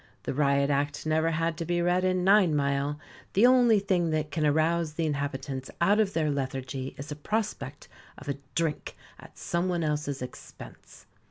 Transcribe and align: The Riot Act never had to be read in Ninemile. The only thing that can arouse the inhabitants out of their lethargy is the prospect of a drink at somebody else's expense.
The 0.23 0.33
Riot 0.33 0.71
Act 0.71 1.05
never 1.05 1.29
had 1.29 1.57
to 1.57 1.63
be 1.63 1.79
read 1.79 2.03
in 2.03 2.23
Ninemile. 2.25 2.97
The 3.33 3.45
only 3.45 3.77
thing 3.77 4.09
that 4.09 4.31
can 4.31 4.47
arouse 4.47 4.93
the 4.93 5.05
inhabitants 5.05 5.69
out 5.79 5.99
of 5.99 6.13
their 6.13 6.31
lethargy 6.31 6.95
is 6.97 7.09
the 7.09 7.15
prospect 7.15 7.87
of 8.17 8.27
a 8.27 8.37
drink 8.55 8.97
at 9.19 9.37
somebody 9.37 9.83
else's 9.85 10.23
expense. 10.23 11.05